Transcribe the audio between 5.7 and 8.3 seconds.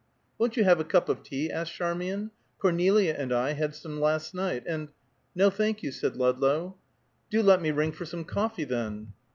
you," said Ludlow. "Do let me ring for some